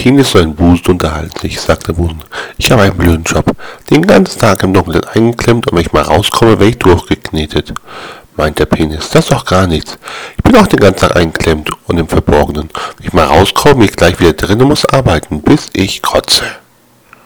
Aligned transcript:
Penis 0.00 0.30
sollen 0.30 0.54
Busen 0.54 0.92
unterhalten, 0.92 1.46
ich 1.46 1.60
sagte 1.60 1.92
Busen. 1.92 2.24
Ich 2.56 2.70
habe 2.70 2.84
einen 2.84 2.96
blöden 2.96 3.22
Job. 3.22 3.44
Den 3.90 4.06
ganzen 4.06 4.40
Tag 4.40 4.62
im 4.62 4.72
Dunkeln 4.72 5.04
eingeklemmt 5.04 5.66
und 5.66 5.76
wenn 5.76 5.84
ich 5.84 5.92
mal 5.92 6.00
rauskomme, 6.00 6.52
werde 6.52 6.68
ich 6.70 6.78
durchgeknetet. 6.78 7.74
Meint 8.34 8.58
der 8.58 8.64
Penis, 8.64 9.10
das 9.10 9.24
ist 9.24 9.30
doch 9.30 9.44
gar 9.44 9.66
nichts. 9.66 9.98
Ich 10.38 10.42
bin 10.42 10.56
auch 10.56 10.66
den 10.68 10.80
ganzen 10.80 11.00
Tag 11.00 11.16
eingeklemmt 11.16 11.68
und 11.86 11.98
im 11.98 12.08
Verborgenen. 12.08 12.70
Wenn 12.96 13.08
ich 13.08 13.12
mal 13.12 13.26
rauskomme, 13.26 13.74
bin 13.74 13.84
ich 13.84 13.96
gleich 13.96 14.18
wieder 14.18 14.32
drin 14.32 14.62
und 14.62 14.68
muss 14.68 14.86
arbeiten, 14.86 15.42
bis 15.42 15.68
ich 15.74 16.00
kotze. 16.00 16.44